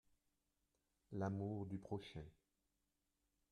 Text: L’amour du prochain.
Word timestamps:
L’amour 1.11 1.67
du 1.67 1.77
prochain. 1.77 2.23